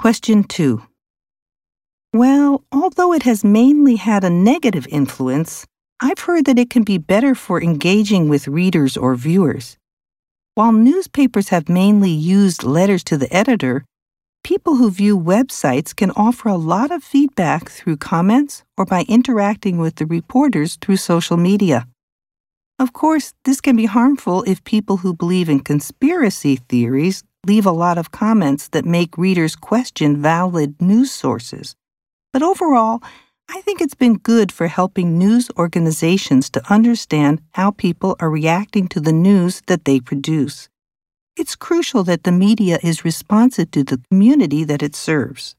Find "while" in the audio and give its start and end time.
10.54-10.72